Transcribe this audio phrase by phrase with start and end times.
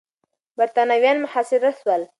[0.57, 2.01] برتانويان محاصره سول.